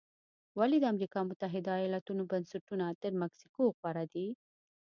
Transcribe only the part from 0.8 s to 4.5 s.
امریکا متحده ایالتونو بنسټونه تر مکسیکو غوره دي؟